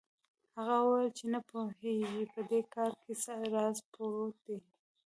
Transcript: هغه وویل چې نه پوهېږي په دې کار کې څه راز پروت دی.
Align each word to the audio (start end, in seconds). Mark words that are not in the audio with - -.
هغه 0.55 0.75
وویل 0.81 1.09
چې 1.17 1.25
نه 1.33 1.39
پوهېږي 1.49 2.23
په 2.33 2.41
دې 2.49 2.61
کار 2.73 2.91
کې 3.01 3.13
څه 3.23 3.31
راز 3.55 3.77
پروت 3.91 4.35
دی. 4.45 4.57